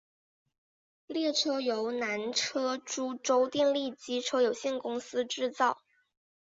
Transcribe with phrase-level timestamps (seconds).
[1.05, 5.77] 列车由南车株洲电力机车有限公司制造。